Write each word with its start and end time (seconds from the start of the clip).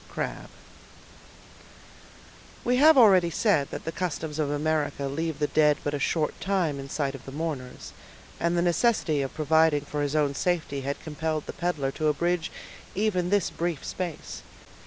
—CRABBE. 0.09 0.49
We 2.63 2.77
have 2.77 2.97
already 2.97 3.29
said 3.29 3.69
that 3.69 3.85
the 3.85 3.91
customs 3.91 4.39
of 4.39 4.49
America 4.49 5.05
leave 5.05 5.37
the 5.37 5.45
dead 5.45 5.77
but 5.83 5.93
a 5.93 5.99
short 5.99 6.41
time 6.41 6.79
in 6.79 6.89
sight 6.89 7.13
of 7.13 7.23
the 7.27 7.31
mourners; 7.31 7.93
and 8.39 8.57
the 8.57 8.63
necessity 8.63 9.21
of 9.21 9.35
providing 9.35 9.81
for 9.85 10.01
his 10.01 10.15
own 10.15 10.33
safety 10.33 10.81
had 10.81 10.99
compelled 11.03 11.45
the 11.45 11.53
peddler 11.53 11.91
to 11.91 12.07
abridge 12.07 12.51
even 12.95 13.29
this 13.29 13.51
brief 13.51 13.85
space. 13.85 14.41